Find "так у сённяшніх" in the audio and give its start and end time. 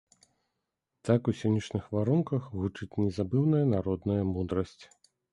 1.09-1.83